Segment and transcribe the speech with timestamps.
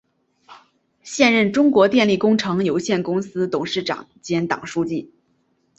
[1.03, 5.13] 现任中国电力工程有限公司董事长兼党书记。